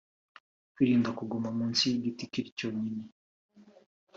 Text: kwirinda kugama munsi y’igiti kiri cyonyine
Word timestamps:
kwirinda 0.73 1.09
kugama 1.17 1.49
munsi 1.57 1.81
y’igiti 1.91 2.23
kiri 2.31 2.49
cyonyine 2.57 3.05